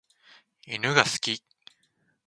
[0.65, 1.43] 犬が好き。